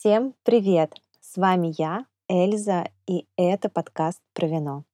[0.00, 0.94] Всем привет!
[1.20, 4.84] С вами я, Эльза, и это подкаст про вино.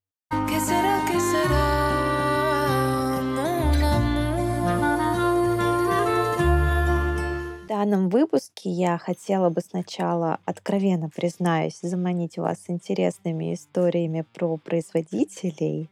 [7.61, 15.91] В данном выпуске я хотела бы сначала, откровенно признаюсь, заманить вас интересными историями про производителей,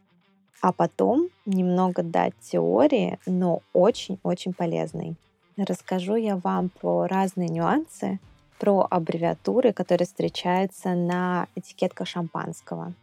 [0.59, 5.13] а потом немного дать теории, но очень-очень полезной.
[5.55, 8.19] Расскажу я вам про разные нюансы,
[8.63, 12.93] про аббревиатуры, которые встречаются на этикетках шампанского.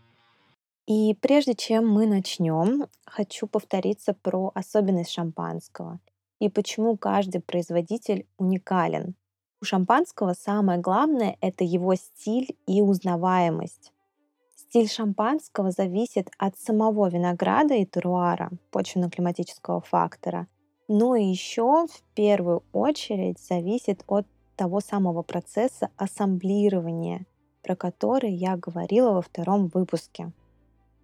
[0.87, 6.01] И прежде чем мы начнем, хочу повториться про особенность шампанского
[6.39, 9.15] и почему каждый производитель уникален.
[9.61, 13.93] У шампанского самое главное— это его стиль и узнаваемость.
[14.57, 20.47] Стиль шампанского зависит от самого винограда и теруара, почвенно-климатического фактора,
[20.89, 24.27] но еще в первую очередь зависит от
[24.61, 27.25] того самого процесса ассамблирования,
[27.63, 30.33] про который я говорила во втором выпуске.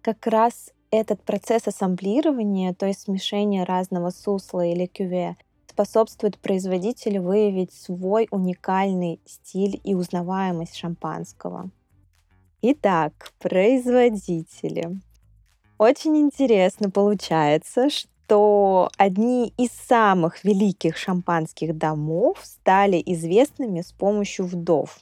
[0.03, 7.73] Как раз этот процесс ассамблирования, то есть смешения разного сусла или кюве, способствует производителю выявить
[7.73, 11.71] свой уникальный стиль и узнаваемость шампанского.
[12.61, 15.01] Итак, производители.
[15.79, 24.45] Очень интересно получается, что что одни из самых великих шампанских домов стали известными с помощью
[24.45, 24.99] вдов.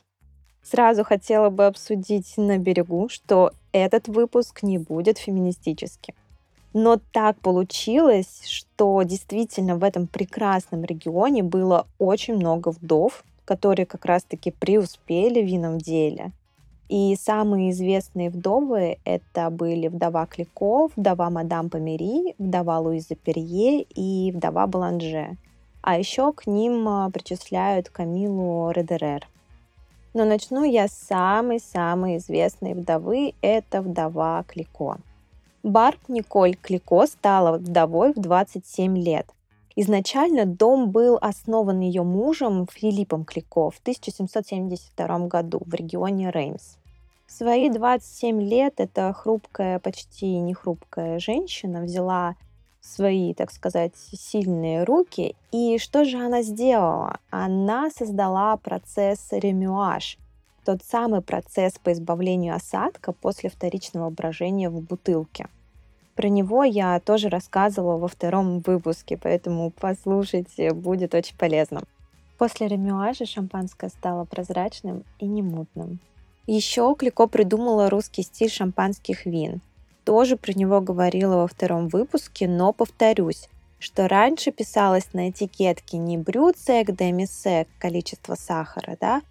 [0.61, 6.13] Сразу хотела бы обсудить на берегу, что этот выпуск не будет феминистическим.
[6.73, 14.05] Но так получилось, что действительно в этом прекрасном регионе было очень много вдов, которые как
[14.05, 16.31] раз-таки преуспели в винном деле–
[16.87, 24.31] и самые известные вдовы это были вдова Клико, вдова мадам Помери, вдова Луиза Перье и
[24.31, 25.37] вдова Баланже.
[25.81, 29.27] А еще к ним а, причисляют Камилу Редерер.
[30.13, 34.97] Но начну я с самой-самой известной вдовы, это вдова Клико.
[35.61, 39.27] Барб Николь Клико стала вдовой в 27 лет.
[39.77, 46.77] Изначально дом был основан ее мужем Филиппом Клико в 1772 году в регионе Реймс.
[47.27, 52.35] В свои 27 лет эта хрупкая, почти не хрупкая женщина взяла
[52.79, 55.35] свои, так сказать, сильные руки.
[55.51, 57.17] И что же она сделала?
[57.29, 60.17] Она создала процесс ремюаж,
[60.63, 65.47] тот самый процесс по избавлению осадка после вторичного брожения в бутылке.
[66.15, 71.83] Про него я тоже рассказывала во втором выпуске, поэтому послушайте, будет очень полезно.
[72.37, 75.99] После ремюажа шампанское стало прозрачным и немутным.
[76.47, 79.61] Еще Клико придумала русский стиль шампанских вин.
[80.03, 83.49] Тоже про него говорила во втором выпуске, но повторюсь,
[83.79, 89.21] что раньше писалось на этикетке не брюцек, демисек, количество сахара, да,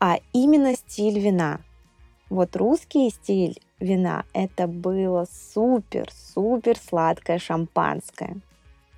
[0.00, 1.60] а именно стиль вина.
[2.30, 8.36] Вот русский стиль вина это было супер-супер сладкое шампанское.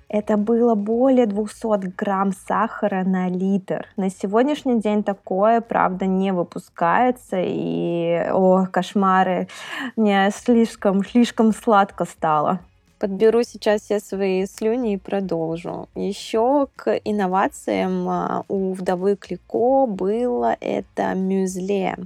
[0.07, 3.87] Это было более 200 грамм сахара на литр.
[3.97, 7.37] На сегодняшний день такое, правда, не выпускается.
[7.41, 9.47] И, о, кошмары,
[9.95, 12.59] мне слишком, слишком сладко стало.
[12.99, 15.89] Подберу сейчас все свои слюни и продолжу.
[15.95, 21.97] Еще к инновациям а, у вдовы Клико было это мюзле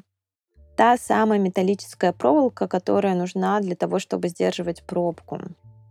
[0.79, 5.37] та самая металлическая проволока, которая нужна для того, чтобы сдерживать пробку.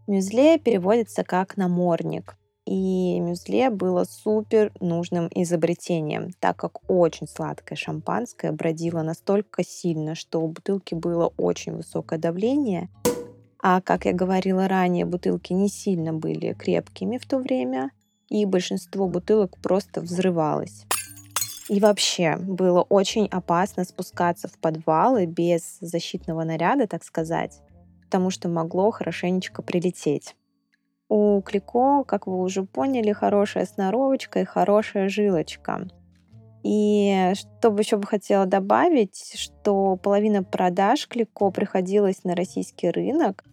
[0.07, 2.39] Мюзле переводится как намордник.
[2.65, 10.41] И мюзле было супер нужным изобретением, так как очень сладкое шампанское бродило настолько сильно, что
[10.41, 12.89] у бутылки было очень высокое давление.
[13.63, 17.91] А, как я говорила ранее, бутылки не сильно были крепкими в то время,
[18.31, 20.87] и большинство бутылок просто взрывалось.
[21.69, 27.61] И вообще было очень опасно спускаться в подвалы без защитного наряда, так сказать,
[28.05, 30.35] потому что могло хорошенечко прилететь.
[31.11, 35.89] У Клико, как вы уже поняли, хорошая сноровочка и хорошая жилочка.
[36.63, 43.45] И что бы еще бы хотела добавить, что половина продаж Клико приходилась на российский рынок,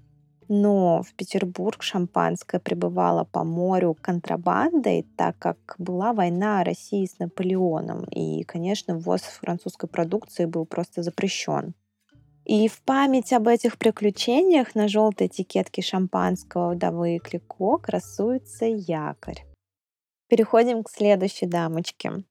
[0.47, 8.03] но в Петербург шампанское прибывало по морю контрабандой, так как была война России с Наполеоном.
[8.05, 11.73] И, конечно, ввоз французской продукции был просто запрещен.
[12.45, 19.43] И в память об этих приключениях на желтой этикетке шампанского вдовы Клико красуется якорь.
[20.27, 22.23] Переходим к следующей дамочке.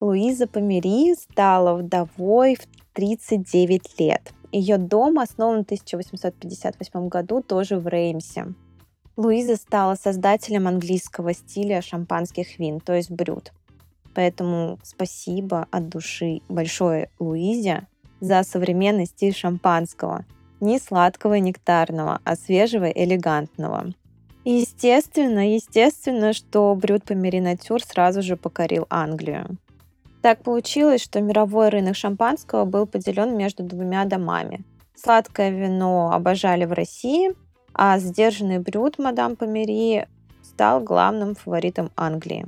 [0.00, 7.88] Луиза Помери стала вдовой в 39 лет– ее дом основан в 1858 году тоже в
[7.88, 8.54] Реймсе.
[9.16, 13.52] Луиза стала создателем английского стиля шампанских вин, то есть брют.
[14.14, 17.86] Поэтому спасибо от души большое Луизе
[18.20, 20.24] за современный стиль шампанского.
[20.60, 23.92] Не сладкого и нектарного, а свежего и элегантного.
[24.44, 29.56] Естественно, естественно, что Брюд Померинатюр сразу же покорил Англию.
[30.22, 34.64] Так получилось, что мировой рынок шампанского был поделен между двумя домами.
[34.94, 37.34] Сладкое вино обожали в России,
[37.74, 40.06] а сдержанный брюд мадам Помери
[40.42, 42.46] стал главным фаворитом Англии.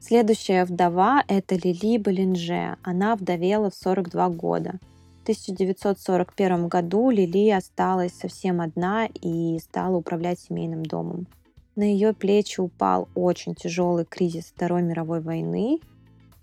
[0.00, 2.76] Следующая вдова– это Лили Болинже.
[2.82, 4.80] Она вдовела в 42 года.
[5.20, 11.28] В 1941 году Лили осталась совсем одна и стала управлять семейным домом.
[11.76, 15.80] На ее плечи упал очень тяжелый кризис Второй мировой войны.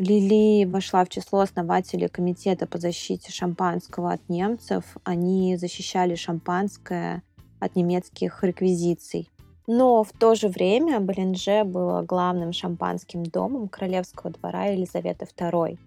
[0.01, 4.97] Лили вошла в число основателей Комитета по защите шампанского от немцев.
[5.03, 7.21] Они защищали шампанское
[7.59, 9.29] от немецких реквизиций.
[9.67, 15.77] Но в то же время Болинже было главным шампанским домом королевского двора Елизаветы II.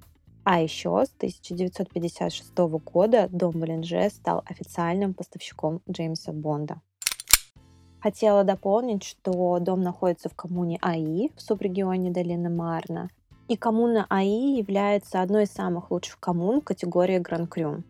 [0.44, 6.80] А еще с 1956 года дом Болинже стал официальным поставщиком Джеймса Бонда.
[7.98, 13.10] Хотела дополнить, что дом находится в коммуне АИ в субрегионе долины Марна,
[13.48, 17.82] и коммуна АИ является одной из самых лучших коммун категории Гран-Крю.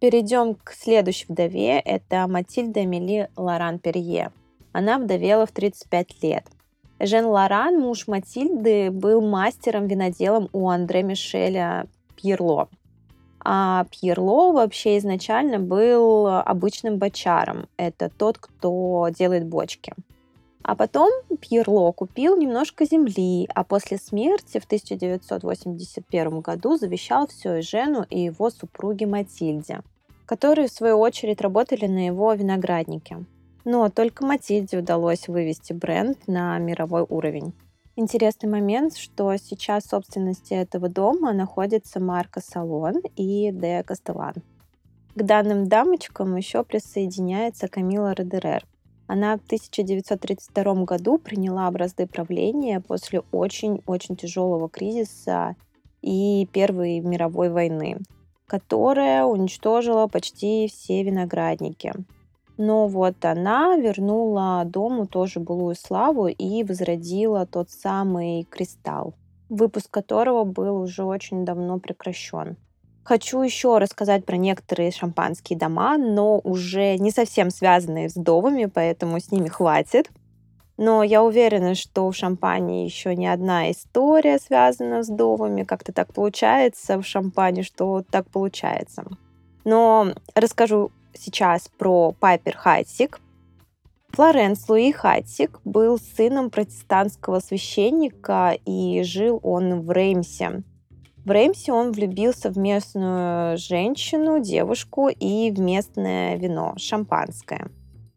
[0.00, 4.32] Перейдем к следующей вдове, это Матильда Эмили Лоран Перье–
[4.72, 6.46] она вдовела в 35 лет.
[7.00, 11.86] Жен Лоран, муж Матильды, был мастером-виноделом у Андре Мишеля
[12.16, 12.68] Пьерло.
[13.40, 17.66] А Пьерло вообще изначально был обычным бочаром.
[17.76, 19.94] Это тот, кто делает бочки.
[20.62, 21.10] А потом
[21.40, 28.50] Пьерло купил немножко земли, а после смерти в 1981 году завещал все Жену и его
[28.50, 29.80] супруге Матильде,
[30.26, 33.24] которые в свою очередь работали на его винограднике.
[33.64, 37.54] Но только Матильде удалось вывести бренд на мировой уровень.
[37.96, 44.34] Интересный момент, что сейчас в собственности этого дома находится марка Салон и Де Кастелан.
[45.16, 48.64] К данным дамочкам еще присоединяется Камила Родерер.
[49.08, 55.56] Она в 1932 году приняла образцы правления после очень-очень тяжелого кризиса
[56.02, 58.00] и Первой мировой войны,
[58.46, 61.94] которая уничтожила почти все виноградники.
[62.58, 69.14] Но вот она вернула дому тоже былую славу и возродила тот самый кристалл,
[69.48, 72.58] выпуск которого был уже очень давно прекращен.
[73.08, 79.18] Хочу еще рассказать про некоторые шампанские дома, но уже не совсем связанные с вдовами, поэтому
[79.18, 80.10] с ними хватит.
[80.76, 85.62] Но я уверена, что в шампане еще не одна история связана с вдовами.
[85.62, 89.04] Как-то так получается в шампане, что так получается.
[89.64, 93.20] Но расскажу сейчас про Пайпер Хатсик.
[94.10, 100.62] Флоренс Луи Хатсик был сыном протестантского священника и жил он в Реймсе.
[101.24, 107.68] В Реймсе он влюбился в местную женщину, девушку и в местное вино, шампанское.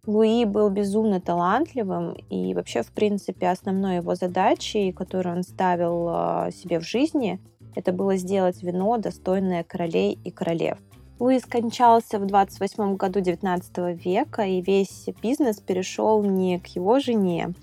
[0.08, 6.50] Луи был безумно талантливым, и вообще, в принципе, основной его задачей, которую он ставил а,
[6.52, 7.40] себе в жизни,
[7.76, 10.80] это было сделать вино, достойное королей и королев.
[11.20, 17.54] Луи скончался в 28 году 19 века, и весь бизнес перешел не к его жене,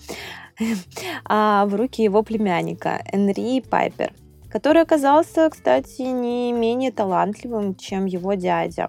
[1.25, 4.13] а в руки его племянника Энри Пайпер,
[4.51, 8.89] который оказался, кстати, не менее талантливым, чем его дядя.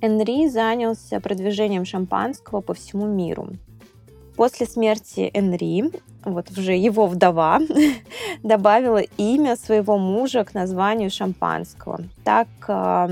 [0.00, 3.48] Энри занялся продвижением шампанского по всему миру.
[4.36, 5.84] После смерти Энри,
[6.24, 7.60] вот уже его вдова,
[8.42, 12.00] добавила имя своего мужа к названию шампанского.
[12.24, 13.10] Так а,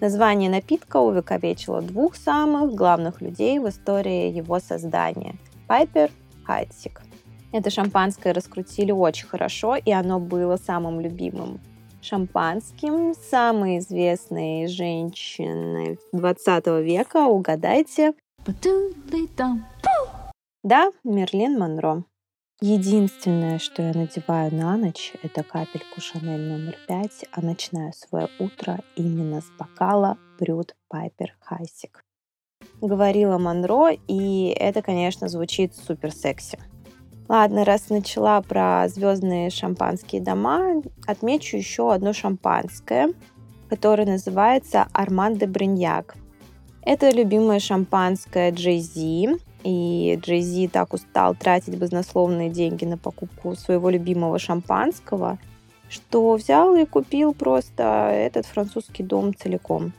[0.00, 6.10] Название напитка увековечило двух самых главных людей в истории его создания– Пайпер
[6.44, 7.00] Хайтсик.
[7.54, 11.60] Это шампанское раскрутили очень хорошо, и оно было самым любимым
[12.02, 17.26] шампанским самой известной женщины 20 века.
[17.26, 18.14] Угадайте.
[20.64, 22.02] Да, Мерлин Монро.
[22.60, 28.80] Единственное, что я надеваю на ночь, это капельку Шанель номер пять, а начинаю свое утро
[28.96, 32.02] именно с бокала Брюд Пайпер Хайсик.
[32.80, 36.58] Говорила Монро, и это, конечно, звучит супер секси.
[37.26, 43.14] Ладно, раз начала про звездные шампанские дома, отмечу еще одно шампанское,
[43.70, 46.16] которое называется Арман де Бриньяк.
[46.82, 53.56] Это любимое шампанское Джей Зи, и Джей Зи так устал тратить баснословные деньги на покупку
[53.56, 55.38] своего любимого шампанского,
[55.88, 59.94] что взял и купил просто этот французский дом целиком.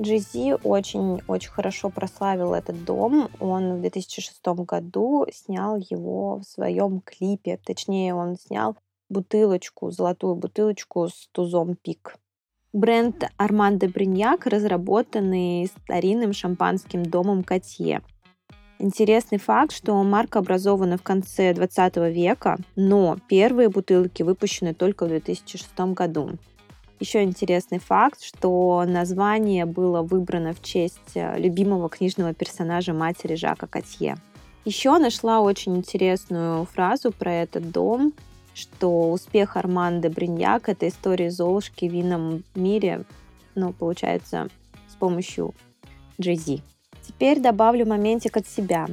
[0.00, 3.28] Джей Зи очень-очень хорошо прославил этот дом.
[3.40, 7.58] Он в 2006 году снял его в своем клипе.
[7.64, 8.76] Точнее, он снял
[9.08, 12.16] бутылочку, золотую бутылочку с тузом пик.
[12.72, 18.02] Бренд Арман де Бриньяк, разработанный старинным шампанским домом Котье.
[18.78, 25.08] Интересный факт, что марка образована в конце 20 века, но первые бутылки выпущены только в
[25.08, 26.38] 2006 году.
[27.00, 33.68] Еще интересный факт, что название было выбрано в честь э, любимого книжного персонажа матери Жака
[33.68, 34.16] Котье.
[34.64, 38.12] Еще нашла очень интересную фразу про этот дом,
[38.52, 43.04] что успех Арманды Бриньяк— это история Золушки в винном мире,
[43.54, 44.48] ну, получается,
[44.88, 45.54] с помощью
[46.20, 46.62] Джей
[47.06, 48.86] Теперь добавлю моментик от себя.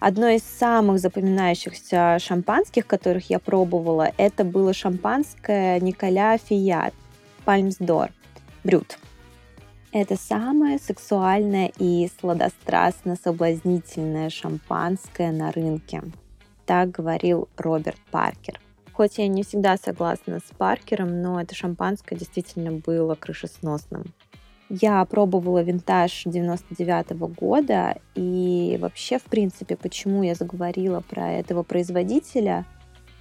[0.00, 6.94] Одно из самых запоминающихся шампанских, которых я пробовала, это было шампанское Николя Фият
[7.50, 8.14] Пальмсдор
[8.62, 8.98] Брют.
[9.90, 16.04] Это самое сексуальное и сладострастно-соблазнительное шампанское на рынке.
[16.64, 18.60] Так говорил Роберт Паркер.
[18.92, 24.04] Хоть я не всегда согласна с Паркером, но это шампанское действительно было крышесносным.
[24.68, 31.64] Я пробовала винтаж 99 -го года, и вообще, в принципе, почему я заговорила про этого
[31.64, 32.64] производителя,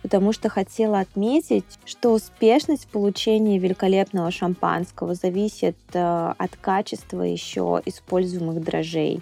[0.01, 8.63] потому что хотела отметить, что успешность получения великолепного шампанского зависит э, от качества еще используемых
[8.63, 9.21] дрожжей.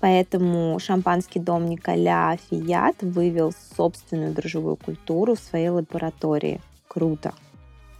[0.00, 6.60] Поэтому шампанский дом Николя Фият вывел собственную дрожжевую культуру в своей лаборатории.
[6.86, 7.34] Круто!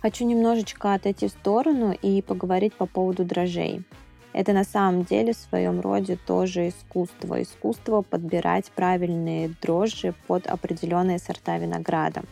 [0.03, 3.83] Хочу немножечко отойти в сторону и поговорить по поводу дрожжей.
[4.37, 7.43] Это на самом деле в своем роде тоже искусство.
[7.43, 12.23] Искусство подбирать правильные дрожжи под определенные сорта винограда.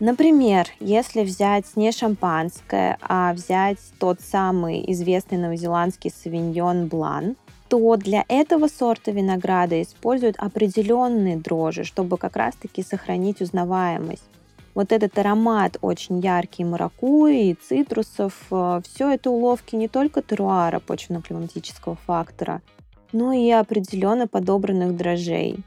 [0.00, 7.36] Например, если взять не шампанское, а взять тот самый известный новозеландский савиньон блан,
[7.68, 14.24] то для этого сорта винограда используют определенные дрожжи, чтобы как раз-таки сохранить узнаваемость
[14.74, 20.80] вот этот аромат очень яркий маракуйи и цитрусов, э, все это уловки не только теруара
[20.80, 22.62] почвенно-климатического фактора,
[23.12, 25.58] но и определенно подобранных дрожжей.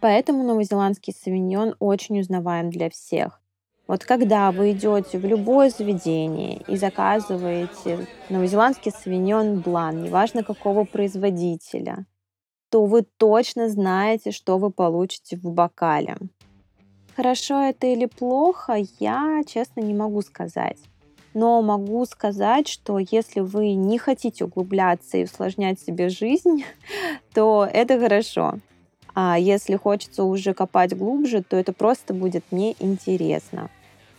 [0.00, 3.40] Поэтому новозеландский савиньон очень узнаваем для всех.
[3.86, 12.06] Вот когда вы идете в любое заведение и заказываете новозеландский савиньон блан, неважно какого производителя,
[12.70, 16.16] то вы точно знаете, что вы получите в бокале.
[17.20, 20.78] Хорошо это или плохо, я, честно, не могу сказать.
[21.34, 26.64] Но могу сказать, что если вы не хотите углубляться и усложнять себе жизнь,
[27.34, 28.54] то это хорошо.
[29.14, 33.68] А если хочется уже копать глубже, то это просто будет неинтересно.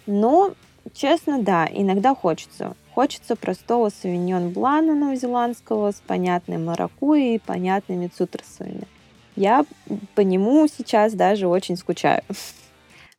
[0.05, 0.53] Но,
[0.93, 2.75] честно, да, иногда хочется.
[2.93, 8.83] Хочется простого савиньон блана новозеландского с понятной маракуйей и понятными цитрусовыми.
[9.35, 9.65] Я
[10.13, 12.21] по нему сейчас даже очень скучаю.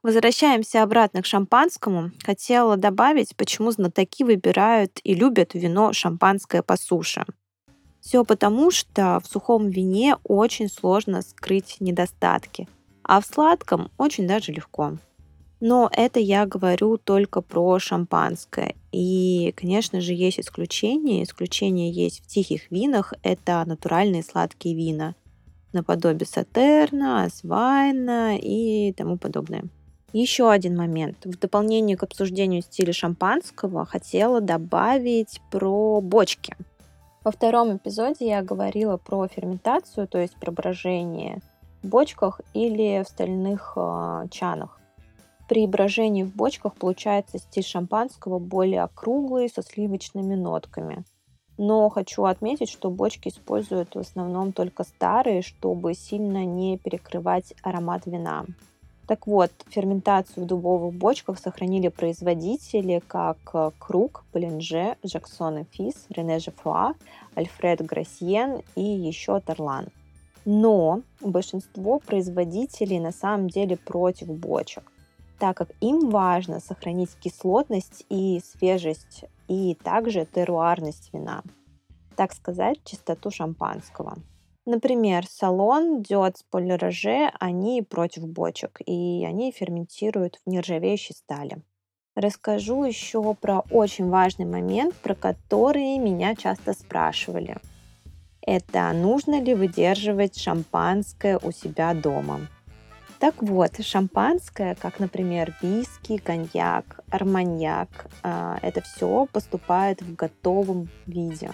[0.03, 2.11] Возвращаемся обратно к шампанскому.
[2.25, 7.25] Хотела добавить, почему знатоки выбирают и любят вино шампанское по суше.
[8.01, 12.69] Все потому, что в сухом вине очень сложно скрыть недостатки,
[13.05, 14.99] а в сладком очень даже легко.
[15.61, 18.75] Но это я говорю только про шампанское.
[18.91, 21.23] И, конечно же, есть исключения.
[21.23, 23.15] Исключения есть в тихих винах.
[23.23, 25.15] Это натуральные сладкие вина.
[25.73, 29.63] Наподобие Сатерна, Асвайна и тому подобное.
[30.13, 31.25] Еще один момент.
[31.25, 36.55] В дополнение к обсуждению стиля шампанского хотела добавить про бочки.
[37.25, 41.41] Во втором эпизоде я говорила про ферментацию, то есть про брожение
[41.83, 44.79] в бочках или в стальных э, чанах.
[45.49, 51.05] При брожении в бочках получается стиль шампанского более округлый, со сливочными нотками.
[51.59, 58.07] Но хочу отметить, что бочки используют в основном только старые, чтобы сильно не перекрывать аромат
[58.07, 58.45] вина.
[59.07, 66.07] Так вот, ферментацию в дубовых бочках сохранили производители, как э, Круг, Полинже, Жаксон и Фис,
[66.09, 66.95] Рене Жефруа,
[67.35, 69.89] Альфред Грассиен и еще Тарлан.
[70.45, 74.85] Но большинство производителей на самом деле против бочек,
[75.39, 81.43] так как им важно сохранить кислотность и свежесть, и также теруарность вина,
[82.17, 84.17] так сказать, чистоту шампанского.
[84.65, 91.63] Например, салон, диод, полироже, они против бочек, и они ферментируют в нержавеющей стали.
[92.15, 97.57] Расскажу еще про очень важный момент, про который меня часто спрашивали.
[98.41, 102.41] Это нужно ли выдерживать шампанское у себя дома?
[103.19, 111.53] Так вот, шампанское, как, например, виски, коньяк, арманьяк, а, это все поступает в готовом виде.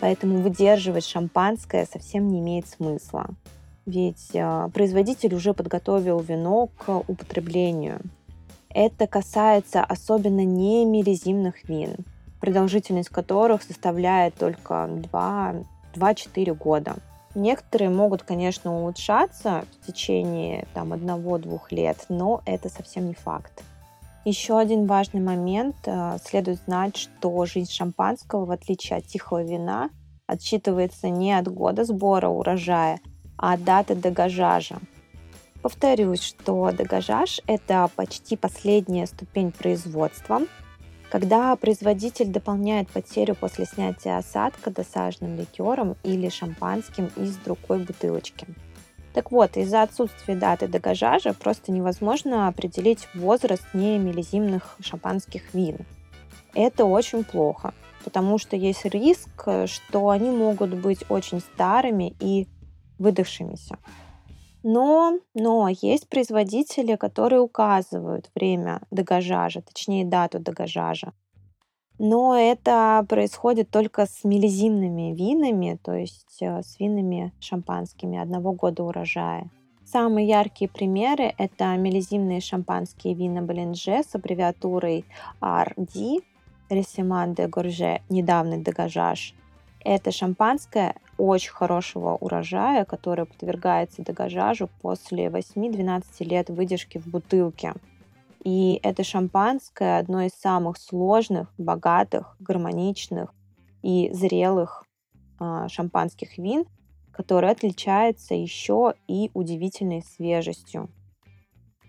[0.00, 3.26] Поэтому выдерживать шампанское совсем не имеет смысла.
[3.86, 8.00] Ведь э, производитель уже подготовил вино к употреблению.
[8.70, 11.96] Это касается особенно не мелизимных вин,
[12.40, 14.88] продолжительность которых составляет только
[15.92, 16.96] 2-4 года.
[17.34, 23.62] Некоторые могут, конечно, улучшаться в течение там, одного-двух лет, но это совсем не факт.
[24.24, 25.76] Еще один важный момент.
[25.86, 29.88] Э, следует знать, что жизнь шампанского, в отличие от тихого вина,
[30.26, 33.00] отсчитывается не от года сбора урожая,
[33.38, 34.76] а от даты дегажажа.
[35.62, 40.42] Повторюсь, что дегажаж– это почти последняя ступень производства,
[41.10, 48.46] когда производитель дополняет потерю после снятия осадка досаженным ликером или шампанским из другой бутылочки.
[49.12, 55.78] Так вот, из-за отсутствия даты дегажажа просто невозможно определить возраст немелизимных шампанских вин.
[56.54, 57.74] Это очень плохо,
[58.04, 62.46] потому что есть риск, что они могут быть очень старыми и
[62.98, 63.78] выдохшимися.
[64.62, 71.12] Но, но есть производители, которые указывают время дегажажа, точнее дату дегажажа.
[72.02, 78.84] Но это происходит только с мелизимными винами, то есть э, с винами шампанскими одного года
[78.84, 79.50] урожая.
[79.84, 85.04] Самые яркие примеры– это мелизимные шампанские вина Баленже с аббревиатурой
[85.42, 86.24] RD,
[86.70, 89.34] Ресиман де Горже, недавний дегажаж.
[89.84, 97.74] Это шампанское очень хорошего урожая, который подвергается дегажажу после 8-12 лет выдержки в бутылке.
[98.42, 103.34] И это шампанское одно из самых сложных, богатых, гармоничных
[103.82, 104.84] и зрелых
[105.38, 106.64] э, шампанских вин,
[107.12, 110.88] которое отличается еще и удивительной свежестью.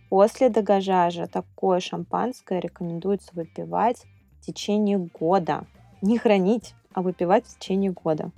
[0.09, 4.03] После дегажажа такое шампанское рекомендуется выпивать
[4.41, 5.65] в течение года.
[6.01, 8.31] Не хранить, а выпивать в течение года.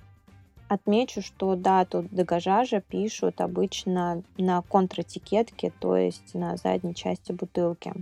[0.74, 7.94] Отмечу, что дату дегажажа пишут обычно на контратикетке, то есть на задней части бутылки.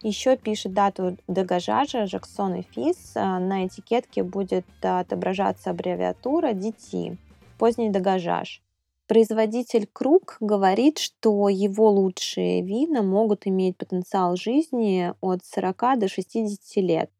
[0.00, 3.16] Еще пишет дату дегажажа Жаксон и Фис.
[3.16, 7.16] А, на этикетке будет отображаться аббревиатура DT,
[7.58, 8.62] поздний дегажаж.
[9.08, 16.76] Производитель Круг говорит, что его лучшие вина могут иметь потенциал жизни от 40 до 60
[16.76, 17.10] лет.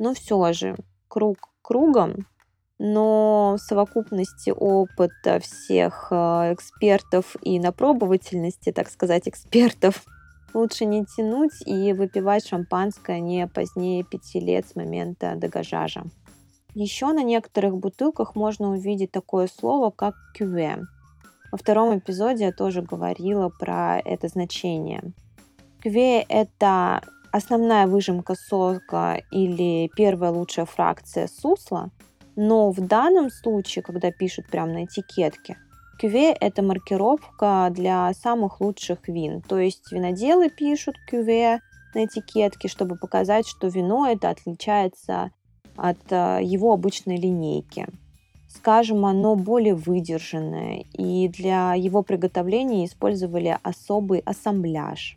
[0.00, 0.76] Но все же,
[1.06, 2.26] круг кругом,
[2.84, 10.04] но в совокупности опыта всех э, экспертов и напробовательности, так сказать, экспертов,
[10.54, 16.02] лучше не тянуть и выпивать шампанское не позднее пяти лет с момента дегажажа.
[16.74, 20.78] Еще на некоторых бутылках можно увидеть такое слово, как кюве.
[21.52, 25.04] Во втором эпизоде я тоже говорила про это значение.
[25.84, 31.92] Кюве– это основная выжимка сока или первая лучшая фракция сусла–
[32.36, 35.56] но в данном случае, когда пишут прямо на этикетке,
[35.98, 39.40] кюве– это маркировка для самых лучших вин.
[39.42, 41.60] То есть виноделы пишут кюве
[41.94, 45.30] на этикетке, чтобы показать, что вино это отличается
[45.76, 47.86] от э, его обычной линейки.
[48.48, 55.16] Скажем, оно более выдержанное, и для его приготовления использовали особый ассамбляж.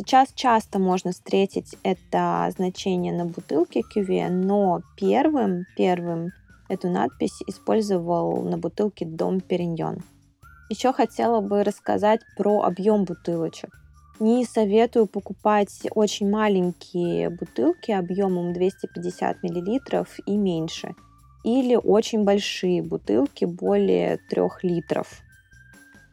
[0.00, 6.30] Сейчас часто можно встретить это значение на бутылке кюве, но первым, первым
[6.70, 9.98] эту надпись использовал на бутылке Дом Периньон.
[10.70, 13.78] Еще хотела бы рассказать про объем бутылочек.
[14.20, 20.94] Не советую покупать очень маленькие бутылки объемом 250 мл и меньше,
[21.44, 25.20] или очень большие бутылки более 3 литров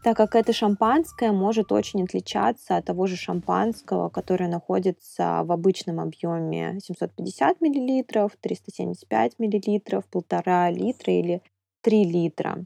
[0.08, 6.00] так как это шампанское может очень отличаться от того же шампанского, которое находится в обычном
[6.00, 11.42] объеме 750 мл, 375 мл, 1,5 литра или
[11.82, 12.66] 3 литра.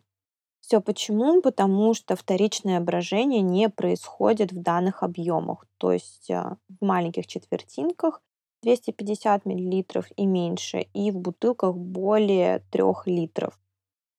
[0.60, 1.41] Все почему?
[1.41, 8.21] Потому что вторичное брожение не происходит в данных объемах, то есть а, в маленьких четвертинках
[8.62, 9.84] 250 мл
[10.15, 13.58] и меньше, и в бутылках более 3 литров.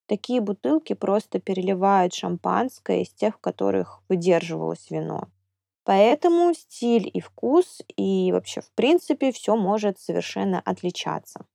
[0.07, 5.29] Такие бутылки просто переливают шампанское из тех, в которых выдерживалось вино.
[5.85, 11.47] Поэтому стиль и вкус, и вообще в принципе все может совершенно отличаться.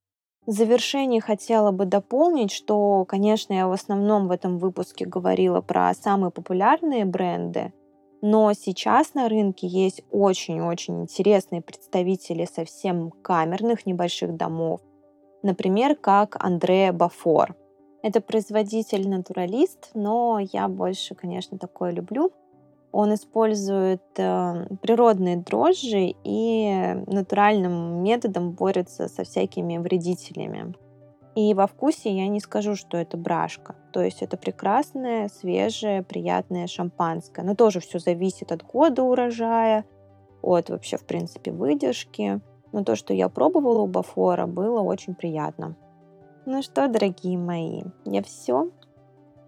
[0.46, 5.94] В завершении хотела бы дополнить, что, конечно, я в основном в этом выпуске говорила про
[5.94, 7.74] самые популярные бренды,
[8.22, 14.82] но сейчас на рынке есть очень-очень интересные представители совсем камерных небольших домов,
[15.44, 17.56] например, как Андре Бафор–
[18.08, 22.32] это производитель-натуралист, но я больше, конечно, такое люблю.
[22.94, 30.74] Он использует э, природные дрожжи и натуральным методом борется со всякими вредителями.
[31.36, 33.76] И во вкусе я не скажу, что это брашка.
[33.92, 37.44] То есть это прекрасное, свежее, приятное шампанское.
[37.44, 39.86] Но тоже все зависит от года урожая,
[40.42, 42.40] от вообще, в принципе, выдержки.
[42.72, 45.76] Но то, что я пробовала у Бафора, было очень приятно.
[46.50, 48.70] Ну что, дорогие мои, я все.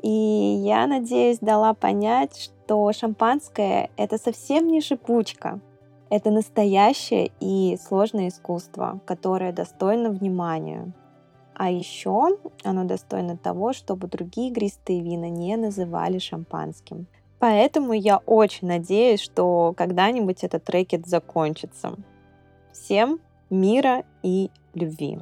[0.04, 5.62] И я надеюсь, дала понять, что шампанское это совсем не шипучка.
[6.10, 10.92] Это настоящее и сложное искусство, которое достойно внимания.
[11.54, 17.08] А еще оно достойно того, чтобы другие игристые вина не называли шампанским.
[17.40, 21.96] Поэтому я очень надеюсь, что когда-нибудь этот рэкет закончится.
[22.74, 25.20] Всем мира и любви!